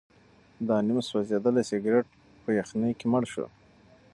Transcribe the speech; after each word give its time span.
دا 0.67 0.75
نیم 0.87 0.97
سوځېدلی 1.09 1.63
سګرټ 1.69 2.05
په 2.43 2.49
یخنۍ 2.59 2.91
کې 2.99 3.05
مړ 3.11 3.23
شو. 3.31 3.45